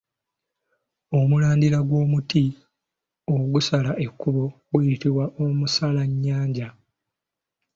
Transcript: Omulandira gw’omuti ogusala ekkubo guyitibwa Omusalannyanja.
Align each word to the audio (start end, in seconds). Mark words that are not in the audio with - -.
Omulandira 1.17 1.79
gw’omuti 1.87 2.45
ogusala 3.35 3.91
ekkubo 4.05 4.43
guyitibwa 4.69 5.25
Omusalannyanja. 5.43 6.67